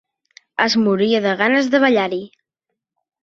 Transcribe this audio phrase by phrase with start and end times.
[0.63, 2.21] Es moria de ganes de ballar-hi.